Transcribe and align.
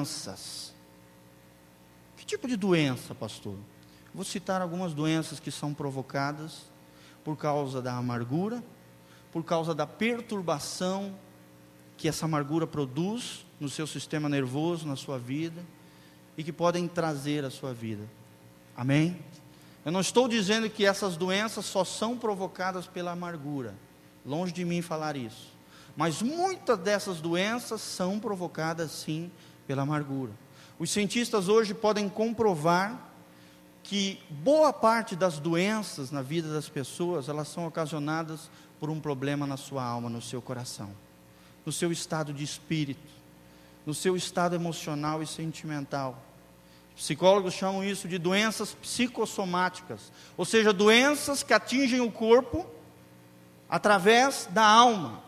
doenças. 0.00 0.72
Que 2.16 2.24
tipo 2.24 2.48
de 2.48 2.56
doença, 2.56 3.14
pastor? 3.14 3.56
Vou 4.14 4.24
citar 4.24 4.62
algumas 4.62 4.94
doenças 4.94 5.38
que 5.38 5.50
são 5.50 5.74
provocadas 5.74 6.70
por 7.22 7.36
causa 7.36 7.82
da 7.82 7.94
amargura, 7.94 8.62
por 9.30 9.44
causa 9.44 9.74
da 9.74 9.86
perturbação 9.86 11.14
que 11.96 12.08
essa 12.08 12.24
amargura 12.24 12.66
produz 12.66 13.44
no 13.60 13.68
seu 13.68 13.86
sistema 13.86 14.28
nervoso, 14.28 14.86
na 14.86 14.96
sua 14.96 15.18
vida, 15.18 15.62
e 16.36 16.42
que 16.42 16.52
podem 16.52 16.88
trazer 16.88 17.44
à 17.44 17.50
sua 17.50 17.74
vida. 17.74 18.08
Amém? 18.74 19.18
Eu 19.84 19.92
não 19.92 20.00
estou 20.00 20.26
dizendo 20.26 20.68
que 20.70 20.86
essas 20.86 21.16
doenças 21.16 21.66
só 21.66 21.84
são 21.84 22.16
provocadas 22.16 22.86
pela 22.86 23.12
amargura, 23.12 23.74
longe 24.24 24.52
de 24.52 24.64
mim 24.64 24.80
falar 24.80 25.14
isso. 25.14 25.52
Mas 25.96 26.22
muitas 26.22 26.78
dessas 26.78 27.20
doenças 27.20 27.80
são 27.82 28.18
provocadas 28.18 28.90
sim 28.90 29.30
pela 29.70 29.82
amargura. 29.82 30.32
Os 30.80 30.90
cientistas 30.90 31.46
hoje 31.46 31.72
podem 31.72 32.08
comprovar 32.08 33.08
que 33.84 34.20
boa 34.28 34.72
parte 34.72 35.14
das 35.14 35.38
doenças 35.38 36.10
na 36.10 36.22
vida 36.22 36.52
das 36.52 36.68
pessoas, 36.68 37.28
elas 37.28 37.46
são 37.46 37.68
ocasionadas 37.68 38.50
por 38.80 38.90
um 38.90 38.98
problema 38.98 39.46
na 39.46 39.56
sua 39.56 39.84
alma, 39.84 40.10
no 40.10 40.20
seu 40.20 40.42
coração, 40.42 40.90
no 41.64 41.70
seu 41.70 41.92
estado 41.92 42.32
de 42.32 42.42
espírito, 42.42 43.12
no 43.86 43.94
seu 43.94 44.16
estado 44.16 44.56
emocional 44.56 45.22
e 45.22 45.26
sentimental. 45.28 46.20
Psicólogos 46.96 47.54
chamam 47.54 47.84
isso 47.84 48.08
de 48.08 48.18
doenças 48.18 48.74
psicossomáticas, 48.74 50.10
ou 50.36 50.44
seja, 50.44 50.72
doenças 50.72 51.44
que 51.44 51.52
atingem 51.52 52.00
o 52.00 52.10
corpo 52.10 52.66
através 53.68 54.48
da 54.50 54.66
alma. 54.66 55.22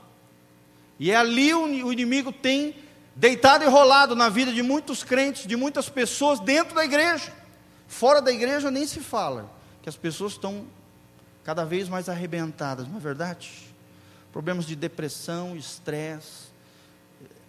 E 0.98 1.12
é 1.12 1.14
ali 1.14 1.54
o 1.54 1.92
inimigo 1.92 2.32
tem 2.32 2.74
deitado 3.14 3.64
e 3.64 3.66
rolado 3.66 4.14
na 4.16 4.28
vida 4.28 4.52
de 4.52 4.62
muitos 4.62 5.04
crentes, 5.04 5.46
de 5.46 5.56
muitas 5.56 5.88
pessoas 5.88 6.40
dentro 6.40 6.74
da 6.74 6.84
igreja. 6.84 7.32
Fora 7.86 8.22
da 8.22 8.32
igreja 8.32 8.70
nem 8.70 8.86
se 8.86 9.00
fala, 9.00 9.50
que 9.82 9.88
as 9.88 9.96
pessoas 9.96 10.32
estão 10.32 10.66
cada 11.44 11.64
vez 11.64 11.88
mais 11.88 12.08
arrebentadas, 12.08 12.88
não 12.88 12.96
é 12.96 13.00
verdade? 13.00 13.50
Problemas 14.32 14.64
de 14.64 14.74
depressão, 14.74 15.56
estresse, 15.56 16.52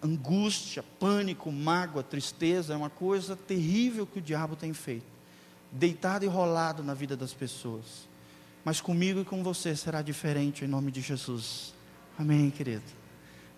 angústia, 0.02 0.84
pânico, 1.00 1.50
mágoa, 1.50 2.02
tristeza, 2.02 2.74
é 2.74 2.76
uma 2.76 2.90
coisa 2.90 3.34
terrível 3.34 4.06
que 4.06 4.18
o 4.18 4.22
diabo 4.22 4.54
tem 4.54 4.74
feito. 4.74 5.06
Deitado 5.72 6.24
e 6.24 6.28
rolado 6.28 6.82
na 6.82 6.92
vida 6.92 7.16
das 7.16 7.32
pessoas. 7.32 8.06
Mas 8.64 8.80
comigo 8.80 9.20
e 9.20 9.24
com 9.24 9.42
você 9.42 9.74
será 9.74 10.02
diferente 10.02 10.64
em 10.64 10.68
nome 10.68 10.90
de 10.90 11.00
Jesus. 11.00 11.72
Amém, 12.18 12.50
querido. 12.50 13.03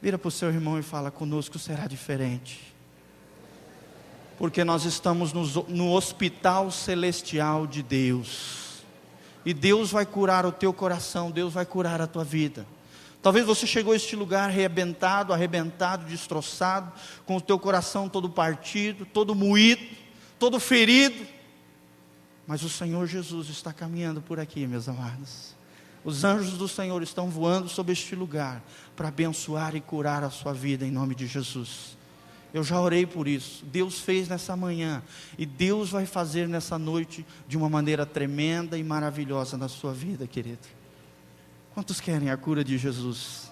Vira 0.01 0.19
para 0.19 0.29
o 0.29 0.31
seu 0.31 0.49
irmão 0.49 0.79
e 0.79 0.83
fala: 0.83 1.11
conosco 1.11 1.59
será 1.59 1.87
diferente 1.87 2.77
porque 4.39 4.65
nós 4.65 4.85
estamos 4.85 5.33
no, 5.33 5.93
hospital 5.93 6.71
celestial 6.71 7.67
de 7.67 7.83
Deus. 7.83 8.83
E 9.45 9.55
Deus 9.55 9.91
vai 9.91 10.05
curar 10.05 10.45
o 10.45 10.53
teu 10.53 10.73
coração, 10.73 11.31
Deus 11.31 11.55
vai 11.55 11.65
curar 11.65 12.01
a 12.01 12.07
tua 12.07 12.25
vida. 12.25 12.67
Talvez 13.23 13.47
você 13.47 13.67
chegou 13.67 13.93
a 13.93 13.97
este 13.97 14.15
lugar 14.15 14.49
arrebentado, 14.49 15.33
arrebentado, 15.33 16.05
destroçado, 16.05 16.93
com 17.25 17.37
o 17.37 17.41
teu 17.41 17.59
coração 17.59 18.09
todo 18.09 18.29
partido, 18.29 19.07
todo 19.07 19.35
moído, 19.35 19.83
todo 20.39 20.61
ferido. 20.61 21.27
Mas 22.47 22.63
o 22.63 22.69
Senhor 22.69 23.07
Jesus 23.07 23.49
está 23.49 23.73
caminhando 23.73 24.21
por 24.21 24.39
aqui, 24.39 24.67
meus 24.67 24.89
amados. 24.89 25.57
Os 26.07 26.23
anjos 26.23 26.57
do 26.57 26.69
Senhor 26.69 27.03
estão 27.03 27.29
voando 27.29 27.69
sobre 27.69 27.93
este 27.93 28.15
lugar 28.15 28.63
para 28.95 29.09
abençoar 29.09 29.75
e 29.75 29.81
curar 29.81 30.23
a 30.23 30.31
sua 30.31 30.53
vida 30.53 30.87
em 30.87 30.91
nome 30.93 31.17
de 31.17 31.27
Jesus. 31.27 31.99
Eu 32.55 32.63
já 32.63 32.81
orei 32.81 33.05
por 33.05 33.27
isso. 33.27 33.65
Deus 33.67 33.99
fez 33.99 34.29
nessa 34.29 34.57
manhã. 34.57 35.03
E 35.37 35.45
Deus 35.45 35.91
vai 35.91 36.07
fazer 36.07 36.47
nessa 36.47 36.79
noite 36.79 37.27
de 37.49 37.57
uma 37.57 37.69
maneira 37.69 38.07
tremenda 38.07 38.79
e 38.79 38.85
maravilhosa 38.85 39.59
na 39.59 39.67
sua 39.67 39.93
vida, 39.93 40.29
querido. 40.29 40.69
Quantos 41.75 42.01
querem 42.01 42.31
a 42.31 42.37
cura 42.37 42.63
de 42.63 42.79
Jesus? 42.79 43.51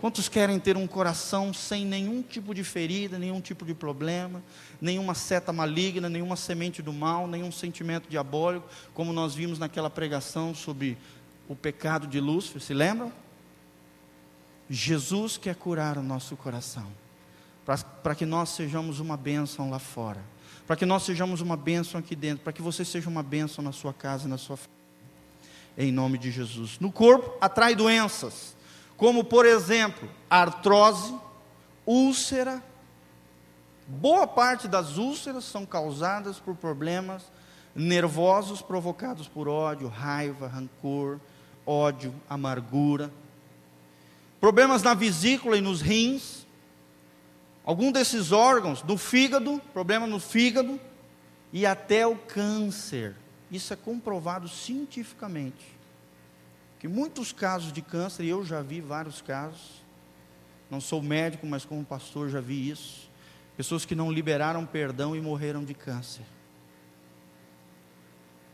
Quantos 0.00 0.28
querem 0.28 0.58
ter 0.58 0.76
um 0.76 0.88
coração 0.88 1.54
sem 1.54 1.86
nenhum 1.86 2.22
tipo 2.22 2.52
de 2.52 2.64
ferida, 2.64 3.20
nenhum 3.20 3.40
tipo 3.40 3.64
de 3.64 3.72
problema, 3.72 4.42
nenhuma 4.80 5.14
seta 5.14 5.52
maligna, 5.52 6.08
nenhuma 6.08 6.34
semente 6.34 6.82
do 6.82 6.92
mal, 6.92 7.28
nenhum 7.28 7.52
sentimento 7.52 8.08
diabólico, 8.10 8.68
como 8.92 9.12
nós 9.12 9.32
vimos 9.32 9.60
naquela 9.60 9.88
pregação 9.88 10.52
sobre 10.56 10.98
o 11.48 11.54
pecado 11.54 12.06
de 12.06 12.20
Lúcifer, 12.20 12.60
se 12.60 12.74
lembram? 12.74 13.12
Jesus 14.68 15.36
quer 15.36 15.54
curar 15.54 15.98
o 15.98 16.02
nosso 16.02 16.36
coração 16.36 16.86
para 18.02 18.14
que 18.14 18.26
nós 18.26 18.50
sejamos 18.50 19.00
uma 19.00 19.16
bênção 19.16 19.70
lá 19.70 19.78
fora, 19.78 20.20
para 20.66 20.76
que 20.76 20.84
nós 20.84 21.02
sejamos 21.02 21.40
uma 21.40 21.56
bênção 21.56 21.98
aqui 21.98 22.14
dentro, 22.14 22.44
para 22.44 22.52
que 22.52 22.60
você 22.60 22.84
seja 22.84 23.08
uma 23.08 23.22
bênção 23.22 23.64
na 23.64 23.72
sua 23.72 23.92
casa, 23.92 24.28
na 24.28 24.36
sua 24.36 24.56
família, 24.56 24.74
em 25.78 25.90
nome 25.90 26.18
de 26.18 26.30
Jesus. 26.30 26.78
No 26.78 26.92
corpo 26.92 27.36
atrai 27.40 27.74
doenças, 27.74 28.54
como 28.96 29.24
por 29.24 29.46
exemplo, 29.46 30.08
artrose, 30.28 31.14
úlcera. 31.86 32.62
Boa 33.86 34.26
parte 34.26 34.68
das 34.68 34.96
úlceras 34.96 35.44
são 35.44 35.64
causadas 35.66 36.38
por 36.38 36.54
problemas 36.54 37.30
nervosos 37.74 38.62
provocados 38.62 39.26
por 39.26 39.48
ódio, 39.48 39.88
raiva, 39.88 40.46
rancor, 40.46 41.18
ódio, 41.66 42.14
amargura. 42.28 43.10
Problemas 44.40 44.82
na 44.82 44.94
vesícula 44.94 45.56
e 45.56 45.60
nos 45.60 45.80
rins, 45.80 46.46
algum 47.64 47.90
desses 47.90 48.32
órgãos, 48.32 48.82
do 48.82 48.98
fígado, 48.98 49.60
problema 49.72 50.06
no 50.06 50.20
fígado, 50.20 50.78
e 51.52 51.64
até 51.64 52.06
o 52.06 52.16
câncer. 52.16 53.14
Isso 53.50 53.72
é 53.72 53.76
comprovado 53.76 54.48
cientificamente. 54.48 55.74
Que 56.78 56.88
muitos 56.88 57.32
casos 57.32 57.72
de 57.72 57.80
câncer, 57.80 58.24
e 58.24 58.28
eu 58.28 58.44
já 58.44 58.60
vi 58.60 58.80
vários 58.80 59.22
casos, 59.22 59.82
não 60.70 60.80
sou 60.80 61.00
médico, 61.00 61.46
mas 61.46 61.64
como 61.64 61.84
pastor 61.84 62.28
já 62.28 62.40
vi 62.40 62.68
isso. 62.68 63.08
Pessoas 63.56 63.84
que 63.84 63.94
não 63.94 64.10
liberaram 64.10 64.66
perdão 64.66 65.14
e 65.14 65.20
morreram 65.20 65.64
de 65.64 65.72
câncer. 65.72 66.24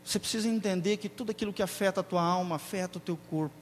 Você 0.03 0.19
precisa 0.19 0.47
entender 0.47 0.97
que 0.97 1.07
tudo 1.07 1.31
aquilo 1.31 1.53
que 1.53 1.61
afeta 1.61 2.01
a 2.01 2.03
tua 2.03 2.21
alma 2.21 2.55
afeta 2.55 2.97
o 2.97 3.01
teu 3.01 3.17
corpo. 3.29 3.55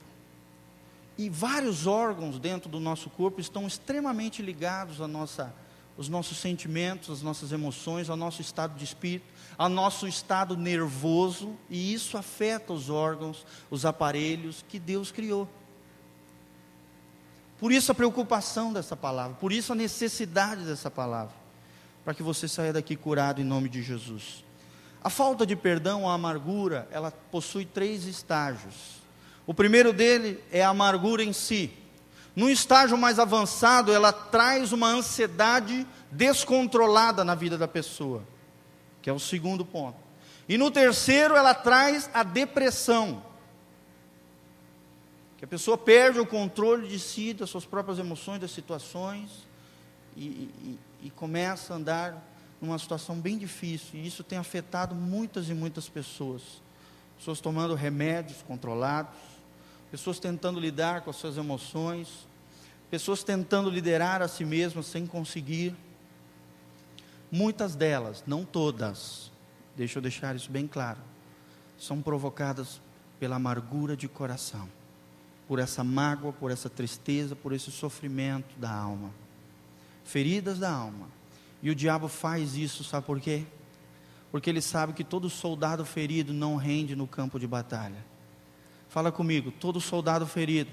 E 1.18 1.28
vários 1.28 1.86
órgãos 1.86 2.38
dentro 2.38 2.70
do 2.70 2.80
nosso 2.80 3.10
corpo 3.10 3.40
estão 3.40 3.66
extremamente 3.66 4.40
ligados 4.40 5.00
à 5.00 5.06
nossa, 5.06 5.54
aos 5.96 6.08
nossos 6.08 6.38
sentimentos, 6.38 7.10
às 7.10 7.22
nossas 7.22 7.52
emoções, 7.52 8.08
ao 8.08 8.16
nosso 8.16 8.40
estado 8.40 8.74
de 8.74 8.84
espírito, 8.84 9.26
ao 9.58 9.68
nosso 9.68 10.08
estado 10.08 10.56
nervoso, 10.56 11.54
e 11.68 11.92
isso 11.92 12.16
afeta 12.16 12.72
os 12.72 12.88
órgãos, 12.88 13.44
os 13.70 13.84
aparelhos 13.84 14.64
que 14.66 14.78
Deus 14.78 15.12
criou. 15.12 15.46
Por 17.58 17.70
isso 17.70 17.92
a 17.92 17.94
preocupação 17.94 18.72
dessa 18.72 18.96
palavra, 18.96 19.36
por 19.36 19.52
isso 19.52 19.72
a 19.72 19.76
necessidade 19.76 20.64
dessa 20.64 20.90
palavra, 20.90 21.34
para 22.02 22.14
que 22.14 22.22
você 22.22 22.48
saia 22.48 22.72
daqui 22.72 22.96
curado 22.96 23.42
em 23.42 23.44
nome 23.44 23.68
de 23.68 23.82
Jesus. 23.82 24.42
A 25.02 25.08
falta 25.08 25.46
de 25.46 25.56
perdão, 25.56 26.08
a 26.08 26.14
amargura, 26.14 26.86
ela 26.90 27.10
possui 27.10 27.64
três 27.64 28.04
estágios. 28.04 29.00
O 29.46 29.54
primeiro 29.54 29.92
dele 29.92 30.42
é 30.52 30.62
a 30.62 30.68
amargura 30.68 31.22
em 31.22 31.32
si. 31.32 31.72
Num 32.36 32.48
estágio 32.48 32.96
mais 32.96 33.18
avançado, 33.18 33.92
ela 33.92 34.12
traz 34.12 34.72
uma 34.72 34.88
ansiedade 34.88 35.86
descontrolada 36.10 37.24
na 37.24 37.34
vida 37.34 37.56
da 37.56 37.66
pessoa, 37.66 38.22
que 39.00 39.08
é 39.08 39.12
o 39.12 39.18
segundo 39.18 39.64
ponto. 39.64 39.98
E 40.48 40.58
no 40.58 40.70
terceiro, 40.70 41.34
ela 41.34 41.54
traz 41.54 42.10
a 42.12 42.22
depressão, 42.22 43.22
que 45.38 45.44
a 45.44 45.48
pessoa 45.48 45.78
perde 45.78 46.20
o 46.20 46.26
controle 46.26 46.86
de 46.86 46.98
si, 46.98 47.32
das 47.32 47.48
suas 47.48 47.64
próprias 47.64 47.98
emoções, 47.98 48.40
das 48.40 48.50
situações, 48.50 49.48
e, 50.16 50.24
e, 50.24 50.78
e 51.04 51.10
começa 51.10 51.72
a 51.72 51.76
andar 51.76 52.29
numa 52.60 52.78
situação 52.78 53.18
bem 53.18 53.38
difícil, 53.38 53.98
e 53.98 54.06
isso 54.06 54.22
tem 54.22 54.38
afetado 54.38 54.94
muitas 54.94 55.48
e 55.48 55.54
muitas 55.54 55.88
pessoas. 55.88 56.42
Pessoas 57.16 57.40
tomando 57.40 57.74
remédios 57.74 58.42
controlados, 58.42 59.14
pessoas 59.90 60.18
tentando 60.18 60.60
lidar 60.60 61.02
com 61.02 61.10
as 61.10 61.16
suas 61.16 61.36
emoções, 61.36 62.26
pessoas 62.90 63.22
tentando 63.22 63.70
liderar 63.70 64.22
a 64.22 64.28
si 64.28 64.44
mesmas 64.44 64.86
sem 64.86 65.06
conseguir. 65.06 65.74
Muitas 67.30 67.74
delas, 67.74 68.24
não 68.26 68.44
todas, 68.44 69.30
deixa 69.76 69.98
eu 69.98 70.02
deixar 70.02 70.34
isso 70.34 70.50
bem 70.50 70.66
claro, 70.66 70.98
são 71.78 72.02
provocadas 72.02 72.80
pela 73.18 73.36
amargura 73.36 73.96
de 73.96 74.08
coração, 74.08 74.68
por 75.46 75.58
essa 75.58 75.84
mágoa, 75.84 76.32
por 76.32 76.50
essa 76.50 76.68
tristeza, 76.68 77.36
por 77.36 77.52
esse 77.52 77.70
sofrimento 77.70 78.58
da 78.58 78.70
alma, 78.70 79.10
feridas 80.04 80.58
da 80.58 80.70
alma. 80.70 81.19
E 81.62 81.70
o 81.70 81.74
diabo 81.74 82.08
faz 82.08 82.56
isso, 82.56 82.82
sabe 82.82 83.06
por 83.06 83.20
quê? 83.20 83.44
Porque 84.30 84.48
ele 84.48 84.60
sabe 84.60 84.92
que 84.92 85.04
todo 85.04 85.28
soldado 85.28 85.84
ferido 85.84 86.32
não 86.32 86.56
rende 86.56 86.94
no 86.96 87.06
campo 87.06 87.38
de 87.38 87.46
batalha. 87.46 88.04
Fala 88.88 89.12
comigo, 89.12 89.50
todo 89.50 89.80
soldado 89.80 90.26
ferido 90.26 90.70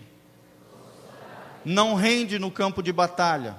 não 1.67 1.95
rende 1.95 2.39
no 2.39 2.49
campo 2.49 2.81
de 2.81 2.93
batalha. 2.93 3.57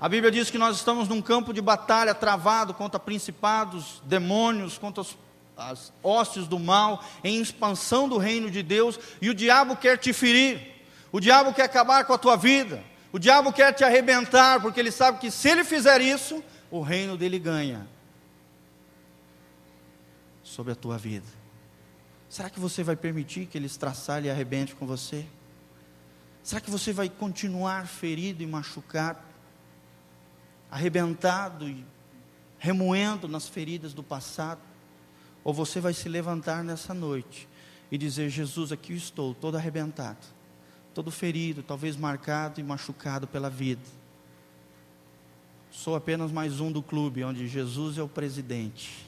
A 0.00 0.08
Bíblia 0.08 0.30
diz 0.30 0.50
que 0.50 0.58
nós 0.58 0.76
estamos 0.76 1.08
num 1.08 1.20
campo 1.20 1.52
de 1.52 1.60
batalha 1.60 2.14
travado 2.14 2.74
contra 2.74 3.00
principados, 3.00 4.02
demônios, 4.04 4.78
contra 4.78 5.00
os, 5.00 5.16
as 5.56 5.92
hostes 6.02 6.46
do 6.46 6.58
mal, 6.58 7.02
em 7.22 7.40
expansão 7.40 8.08
do 8.08 8.18
reino 8.18 8.50
de 8.50 8.62
Deus, 8.62 8.98
e 9.20 9.30
o 9.30 9.34
diabo 9.34 9.76
quer 9.76 9.98
te 9.98 10.12
ferir, 10.12 10.60
o 11.10 11.20
diabo 11.20 11.52
quer 11.52 11.62
acabar 11.62 12.04
com 12.04 12.12
a 12.12 12.18
tua 12.18 12.36
vida, 12.36 12.82
o 13.14 13.18
diabo 13.20 13.52
quer 13.52 13.72
te 13.72 13.84
arrebentar, 13.84 14.60
porque 14.60 14.80
ele 14.80 14.90
sabe 14.90 15.20
que 15.20 15.30
se 15.30 15.48
ele 15.48 15.62
fizer 15.62 16.00
isso, 16.00 16.42
o 16.68 16.80
reino 16.80 17.16
dele 17.16 17.38
ganha 17.38 17.86
sobre 20.42 20.72
a 20.72 20.74
tua 20.74 20.98
vida. 20.98 21.28
Será 22.28 22.50
que 22.50 22.58
você 22.58 22.82
vai 22.82 22.96
permitir 22.96 23.46
que 23.46 23.56
ele 23.56 23.66
estraçalhe 23.66 24.26
e 24.26 24.30
arrebente 24.32 24.74
com 24.74 24.84
você? 24.84 25.24
Será 26.42 26.60
que 26.60 26.68
você 26.68 26.92
vai 26.92 27.08
continuar 27.08 27.86
ferido 27.86 28.42
e 28.42 28.46
machucado, 28.48 29.22
arrebentado 30.68 31.68
e 31.68 31.86
remoendo 32.58 33.28
nas 33.28 33.46
feridas 33.46 33.94
do 33.94 34.02
passado? 34.02 34.60
Ou 35.44 35.54
você 35.54 35.78
vai 35.78 35.94
se 35.94 36.08
levantar 36.08 36.64
nessa 36.64 36.92
noite 36.92 37.48
e 37.92 37.96
dizer: 37.96 38.28
Jesus, 38.28 38.72
aqui 38.72 38.92
estou, 38.92 39.36
todo 39.36 39.56
arrebentado, 39.56 40.26
todo 40.94 41.10
ferido, 41.10 41.62
talvez 41.62 41.96
marcado 41.96 42.60
e 42.60 42.62
machucado 42.62 43.26
pela 43.26 43.50
vida. 43.50 43.82
Sou 45.70 45.96
apenas 45.96 46.30
mais 46.30 46.60
um 46.60 46.70
do 46.70 46.80
clube 46.80 47.24
onde 47.24 47.48
Jesus 47.48 47.98
é 47.98 48.02
o 48.02 48.08
presidente. 48.08 49.04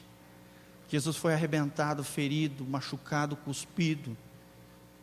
Jesus 0.89 1.15
foi 1.15 1.33
arrebentado, 1.33 2.03
ferido, 2.03 2.65
machucado, 2.65 3.37
cuspido, 3.37 4.15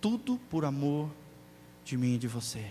tudo 0.01 0.39
por 0.51 0.65
amor 0.65 1.11
de 1.85 1.97
mim 1.97 2.15
e 2.15 2.19
de 2.19 2.29
você. 2.29 2.71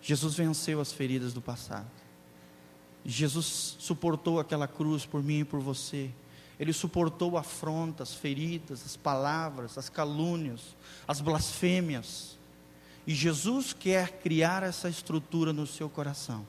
Jesus 0.00 0.34
venceu 0.34 0.80
as 0.80 0.92
feridas 0.92 1.32
do 1.32 1.42
passado. 1.42 1.90
Jesus 3.04 3.76
suportou 3.78 4.38
aquela 4.38 4.68
cruz 4.68 5.04
por 5.04 5.22
mim 5.22 5.40
e 5.40 5.44
por 5.44 5.60
você. 5.60 6.10
Ele 6.60 6.74
suportou 6.74 7.38
afrontas, 7.38 8.12
feridas, 8.12 8.84
as 8.84 8.94
palavras, 8.94 9.78
as 9.78 9.88
calúnias, 9.88 10.76
as 11.08 11.18
blasfêmias. 11.22 12.38
E 13.06 13.14
Jesus 13.14 13.72
quer 13.72 14.20
criar 14.20 14.62
essa 14.62 14.86
estrutura 14.86 15.54
no 15.54 15.66
seu 15.66 15.88
coração, 15.88 16.46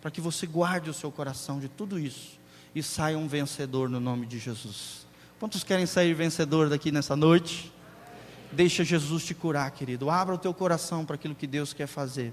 para 0.00 0.12
que 0.12 0.20
você 0.20 0.46
guarde 0.46 0.88
o 0.88 0.94
seu 0.94 1.10
coração 1.10 1.58
de 1.58 1.68
tudo 1.68 1.98
isso 1.98 2.38
e 2.72 2.84
saia 2.84 3.18
um 3.18 3.26
vencedor 3.26 3.88
no 3.88 3.98
nome 3.98 4.26
de 4.26 4.38
Jesus. 4.38 5.04
Quantos 5.40 5.64
querem 5.64 5.86
sair 5.86 6.14
vencedor 6.14 6.68
daqui 6.68 6.92
nessa 6.92 7.16
noite? 7.16 7.72
Deixa 8.52 8.84
Jesus 8.84 9.24
te 9.24 9.34
curar, 9.34 9.68
querido. 9.72 10.08
Abra 10.08 10.36
o 10.36 10.38
teu 10.38 10.54
coração 10.54 11.04
para 11.04 11.16
aquilo 11.16 11.34
que 11.34 11.48
Deus 11.48 11.72
quer 11.72 11.88
fazer. 11.88 12.32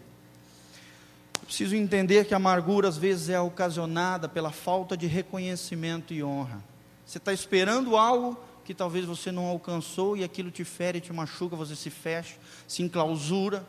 preciso 1.43 1.75
entender 1.75 2.25
que 2.25 2.35
a 2.35 2.37
amargura 2.37 2.87
às 2.87 2.97
vezes 2.97 3.29
é 3.29 3.39
ocasionada 3.39 4.29
pela 4.29 4.51
falta 4.51 4.95
de 4.95 5.07
reconhecimento 5.07 6.13
e 6.13 6.23
honra. 6.23 6.63
Você 7.09 7.17
está 7.17 7.33
esperando 7.33 7.97
algo 7.97 8.37
que 8.63 8.71
talvez 8.71 9.03
você 9.03 9.31
não 9.31 9.47
alcançou 9.47 10.15
e 10.15 10.23
aquilo 10.23 10.51
te 10.51 10.63
fere, 10.63 11.01
te 11.01 11.11
machuca, 11.11 11.55
você 11.55 11.75
se 11.75 11.89
fecha, 11.89 12.35
se 12.67 12.83
enclausura, 12.83 13.65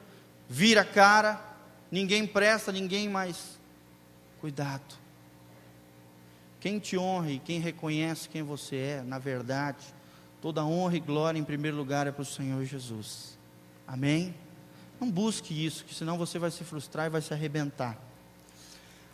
vira 0.46 0.82
a 0.82 0.84
cara, 0.84 1.42
ninguém 1.90 2.26
presta, 2.26 2.70
ninguém 2.70 3.08
mais. 3.08 3.58
Cuidado. 4.42 4.98
Quem 6.60 6.78
te 6.78 6.98
honra 6.98 7.30
e 7.30 7.38
quem 7.38 7.60
reconhece 7.60 8.28
quem 8.28 8.42
você 8.42 8.76
é, 8.76 9.02
na 9.02 9.18
verdade, 9.18 9.86
Toda 10.42 10.64
honra 10.64 10.96
e 10.96 11.00
glória, 11.00 11.38
em 11.38 11.44
primeiro 11.44 11.76
lugar, 11.76 12.06
é 12.06 12.12
para 12.12 12.22
o 12.22 12.24
Senhor 12.24 12.62
Jesus. 12.64 13.38
Amém? 13.86 14.34
Não 14.98 15.10
busque 15.10 15.66
isso, 15.66 15.84
que 15.84 15.94
senão 15.94 16.16
você 16.16 16.38
vai 16.38 16.50
se 16.50 16.64
frustrar 16.64 17.06
e 17.06 17.10
vai 17.10 17.20
se 17.20 17.32
arrebentar. 17.32 17.98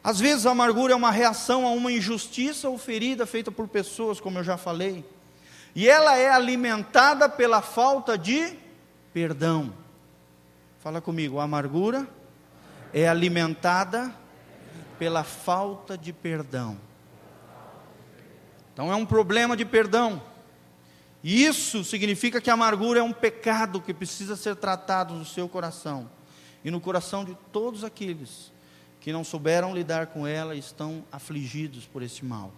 Às 0.06 0.20
vezes 0.20 0.46
a 0.46 0.52
amargura 0.52 0.92
é 0.92 0.96
uma 0.96 1.10
reação 1.10 1.66
a 1.66 1.70
uma 1.70 1.90
injustiça 1.90 2.68
ou 2.68 2.78
ferida 2.78 3.26
feita 3.26 3.50
por 3.50 3.66
pessoas, 3.66 4.20
como 4.20 4.38
eu 4.38 4.44
já 4.44 4.56
falei, 4.56 5.04
e 5.74 5.88
ela 5.88 6.16
é 6.16 6.30
alimentada 6.30 7.28
pela 7.28 7.60
falta 7.60 8.16
de 8.16 8.56
perdão. 9.12 9.74
Fala 10.78 11.00
comigo, 11.00 11.40
a 11.40 11.42
amargura 11.42 12.06
é 12.94 13.08
alimentada 13.08 14.14
pela 14.96 15.24
falta 15.24 15.98
de 15.98 16.12
perdão. 16.12 16.78
Então 18.72 18.92
é 18.92 18.94
um 18.94 19.04
problema 19.04 19.56
de 19.56 19.64
perdão. 19.64 20.22
E 21.20 21.44
isso 21.44 21.82
significa 21.82 22.40
que 22.40 22.48
a 22.48 22.52
amargura 22.52 23.00
é 23.00 23.02
um 23.02 23.12
pecado 23.12 23.80
que 23.80 23.92
precisa 23.92 24.36
ser 24.36 24.54
tratado 24.54 25.14
no 25.14 25.24
seu 25.24 25.48
coração 25.48 26.08
e 26.64 26.70
no 26.70 26.80
coração 26.80 27.24
de 27.24 27.36
todos 27.50 27.82
aqueles 27.82 28.54
que 29.06 29.12
não 29.12 29.22
souberam 29.22 29.72
lidar 29.72 30.08
com 30.08 30.26
ela 30.26 30.56
estão 30.56 31.04
afligidos 31.12 31.86
por 31.86 32.02
esse 32.02 32.24
mal 32.24 32.50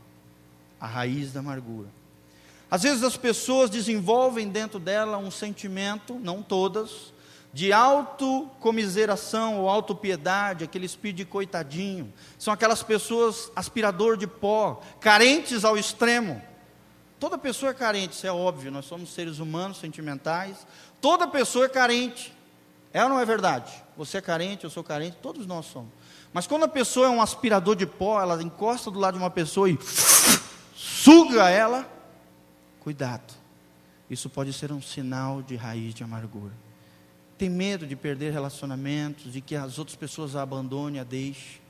a 0.81 0.87
raiz 0.87 1.31
da 1.31 1.41
amargura. 1.41 1.89
Às 2.71 2.85
vezes 2.85 3.03
as 3.03 3.19
pessoas 3.19 3.69
desenvolvem 3.69 4.49
dentro 4.49 4.79
dela 4.79 5.19
um 5.19 5.31
sentimento, 5.31 6.15
não 6.15 6.43
todas, 6.43 7.13
de 7.53 7.71
autocomiseração 7.71 9.61
ou 9.61 9.69
autopiedade, 9.69 10.65
aquele 10.65 10.87
espírito 10.87 11.19
de 11.19 11.27
coitadinho. 11.27 12.11
São 12.39 12.55
aquelas 12.55 12.83
pessoas 12.83 13.53
aspirador 13.55 14.17
de 14.17 14.27
pó, 14.27 14.81
carentes 15.03 15.67
ao 15.67 15.77
extremo. 15.77 16.41
Toda 17.21 17.37
pessoa 17.37 17.73
é 17.73 17.75
carente, 17.75 18.15
isso 18.15 18.27
é 18.27 18.33
óbvio, 18.33 18.73
nós 18.73 18.87
somos 18.87 19.13
seres 19.13 19.39
humanos, 19.39 19.77
sentimentais. 19.77 20.67
Toda 20.99 21.29
pessoa 21.29 21.67
é 21.67 21.69
carente. 21.69 22.33
É 22.91 23.03
ou 23.03 23.11
não 23.11 23.21
é 23.21 23.27
verdade? 23.27 23.71
Você 23.99 24.17
é 24.17 24.23
carente, 24.23 24.65
eu 24.65 24.71
sou 24.71 24.83
carente, 24.83 25.19
todos 25.21 25.47
nós 25.47 25.67
somos. 25.67 25.99
Mas 26.39 26.47
quando 26.47 26.63
a 26.63 26.69
pessoa 26.69 27.09
é 27.09 27.11
um 27.11 27.21
aspirador 27.21 27.75
de 27.75 27.85
pó, 27.85 28.23
ela 28.23 28.41
encosta 28.41 28.93
do 28.93 29.01
lado 29.01 29.15
de 29.15 29.21
uma 29.21 29.29
pessoa 29.29 29.69
e 29.69 29.77
suga 30.73 31.51
ela, 31.51 31.85
cuidado. 32.79 33.35
Isso 34.09 34.31
pode 34.31 34.53
ser 34.53 34.71
um 34.71 34.81
sinal 34.81 35.43
de 35.43 35.57
raiz 35.57 35.93
de 35.93 36.05
amargura. 36.05 36.53
Tem 37.37 37.51
medo 37.51 37.89
de 37.89 37.97
perder 37.97 38.33
relacionamentos, 38.33 39.33
de 39.33 39.41
que 39.41 39.57
as 39.57 39.81
outras 39.81 39.97
pessoas 39.97 40.37
a 40.37 40.43
abandonem, 40.43 41.01
a 41.01 41.03
deixem. 41.03 41.61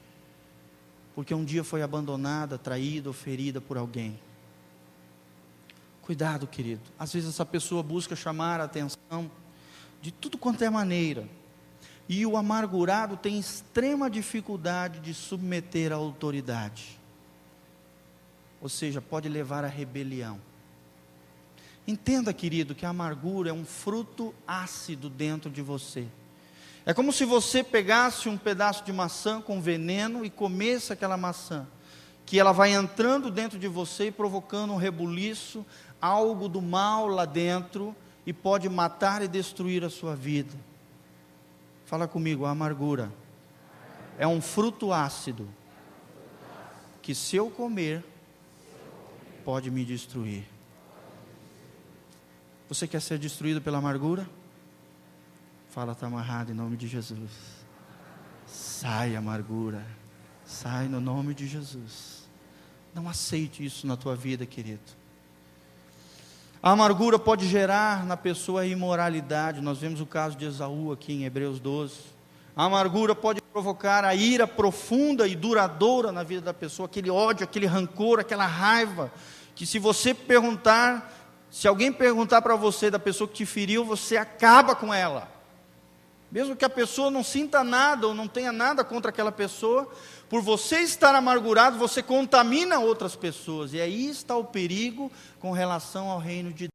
Porque 1.15 1.35
um 1.35 1.47
dia 1.47 1.65
foi 1.65 1.81
abandonada, 1.81 2.59
traída 2.59 3.09
ou 3.09 3.15
ferida 3.15 3.63
por 3.63 3.79
alguém. 3.79 4.21
Cuidado, 6.03 6.47
querido. 6.47 6.83
Às 6.99 7.11
vezes 7.11 7.31
essa 7.31 7.47
pessoa 7.47 7.83
busca 7.83 8.15
chamar 8.15 8.61
a 8.61 8.65
atenção 8.65 9.31
de 10.03 10.13
tudo 10.13 10.37
quanto 10.37 10.63
é 10.63 10.69
maneira. 10.69 11.27
E 12.09 12.25
o 12.25 12.37
amargurado 12.37 13.17
tem 13.17 13.39
extrema 13.39 14.09
dificuldade 14.09 15.01
de 15.01 15.13
submeter 15.13 15.93
a 15.93 15.97
autoridade. 15.97 16.99
Ou 18.61 18.69
seja, 18.69 19.01
pode 19.01 19.29
levar 19.29 19.65
à 19.65 19.69
rebelião. 19.69 20.41
Entenda, 21.87 22.33
querido, 22.33 22.75
que 22.75 22.85
a 22.85 22.91
amargura 22.91 23.51
é 23.51 23.53
um 23.53 23.65
fruto 23.65 24.35
ácido 24.47 25.09
dentro 25.09 25.51
de 25.51 25.63
você. 25.63 26.07
É 26.85 26.95
como 26.95 27.13
se 27.13 27.25
você 27.25 27.63
pegasse 27.63 28.29
um 28.29 28.39
pedaço 28.39 28.85
de 28.85 28.93
maçã 28.93 29.41
com 29.41 29.61
veneno 29.61 30.25
e 30.25 30.31
comesse 30.31 30.93
aquela 30.93 31.17
maçã, 31.17 31.67
que 32.25 32.39
ela 32.39 32.53
vai 32.53 32.73
entrando 32.73 33.31
dentro 33.31 33.59
de 33.59 33.69
você 33.69 34.07
e 34.07 34.13
provocando 34.13 34.73
um 34.73 34.77
rebuliço, 34.77 35.65
algo 36.01 36.49
do 36.49 36.63
mal 36.63 37.07
lá 37.07 37.25
dentro 37.25 37.95
e 38.27 38.33
pode 38.33 38.69
matar 38.69 39.23
e 39.23 39.29
destruir 39.29 39.85
a 39.85 39.91
sua 39.91 40.15
vida. 40.15 40.55
Fala 41.89 42.07
comigo, 42.07 42.45
a 42.45 42.51
amargura 42.51 43.11
é 44.19 44.27
um 44.27 44.43
fruto 44.43 44.93
ácido 44.93 45.49
que 47.01 47.15
se 47.15 47.35
eu 47.35 47.51
comer 47.51 48.05
pode 49.43 49.71
me 49.71 49.87
destruir. 49.87 50.45
Você 52.69 52.87
quer 52.87 53.01
ser 53.01 53.19
destruído 53.19 53.63
pela 53.63 53.79
amargura? 53.79 54.29
Fala, 55.71 55.93
está 55.93 56.09
amarrado 56.09 56.53
em 56.53 56.55
nome 56.55 56.77
de 56.77 56.87
Jesus. 56.87 57.31
Sai, 58.47 59.17
amargura. 59.17 59.83
Sai 60.45 60.89
no 60.89 61.01
nome 61.01 61.33
de 61.33 61.49
Jesus. 61.49 62.29
Não 62.95 63.09
aceite 63.09 63.65
isso 63.65 63.87
na 63.87 63.97
tua 63.97 64.15
vida, 64.15 64.45
querido. 64.45 64.93
A 66.61 66.73
amargura 66.73 67.21
pode 67.21 67.47
gerar 67.47 68.05
na 68.05 68.17
pessoa 68.17 68.67
imoralidade. 68.67 69.61
Nós 69.61 69.79
vemos 69.79 70.01
o 70.01 70.07
caso 70.07 70.37
de 70.37 70.45
Esaú 70.45 70.91
aqui 70.91 71.13
em 71.13 71.25
Hebreus 71.25 71.61
12. 71.61 71.95
A 72.57 72.65
amargura 72.65 73.15
pode 73.15 73.41
provocar 73.41 74.05
a 74.05 74.13
ira 74.13 74.45
profunda 74.45 75.29
e 75.29 75.37
duradoura 75.37 76.11
na 76.11 76.25
vida 76.25 76.41
da 76.41 76.53
pessoa, 76.53 76.87
aquele 76.87 77.09
ódio, 77.09 77.45
aquele 77.45 77.67
rancor, 77.67 78.19
aquela 78.19 78.45
raiva, 78.45 79.13
que 79.55 79.65
se 79.65 79.79
você 79.79 80.13
perguntar, 80.13 81.13
se 81.49 81.69
alguém 81.69 81.93
perguntar 81.93 82.43
para 82.43 82.57
você 82.57 82.91
da 82.91 82.99
pessoa 82.99 83.29
que 83.29 83.35
te 83.35 83.47
feriu, 83.47 83.85
você 83.85 84.17
acaba 84.17 84.75
com 84.75 84.93
ela. 84.93 85.29
Mesmo 86.31 86.57
que 86.57 86.65
a 86.65 86.69
pessoa 86.69 87.09
não 87.09 87.23
sinta 87.23 87.63
nada 87.63 88.09
ou 88.09 88.15
não 88.15 88.27
tenha 88.27 88.51
nada 88.51 88.83
contra 88.83 89.11
aquela 89.11 89.31
pessoa, 89.31 89.89
por 90.29 90.43
você 90.43 90.81
estar 90.81 91.15
amargurado, 91.15 91.79
você 91.79 92.03
contamina 92.03 92.79
outras 92.79 93.17
pessoas. 93.17 93.73
E 93.73 93.81
aí 93.81 94.09
está 94.09 94.37
o 94.37 94.45
perigo 94.45 95.11
com 95.41 95.53
relação 95.53 96.09
ao 96.09 96.19
reino 96.19 96.53
de 96.53 96.69